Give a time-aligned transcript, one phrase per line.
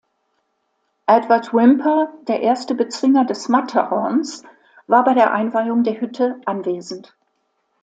[1.07, 4.41] Edward Whymper, der erste Bezwinger des Matterhorns,
[4.87, 7.15] war bei der Einweihung der Hütte anwesend.